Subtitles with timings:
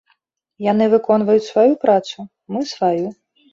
[0.71, 2.17] Яны выконваюць сваю працу,
[2.57, 3.07] мы сваю.